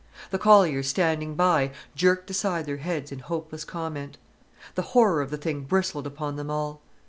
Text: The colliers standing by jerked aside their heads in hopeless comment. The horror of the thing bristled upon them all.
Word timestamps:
The 0.31 0.39
colliers 0.39 0.87
standing 0.87 1.35
by 1.35 1.73
jerked 1.93 2.31
aside 2.31 2.65
their 2.65 2.77
heads 2.77 3.11
in 3.11 3.19
hopeless 3.19 3.63
comment. 3.63 4.17
The 4.73 4.81
horror 4.97 5.21
of 5.21 5.29
the 5.29 5.37
thing 5.37 5.61
bristled 5.61 6.07
upon 6.07 6.37
them 6.37 6.49
all. 6.49 6.81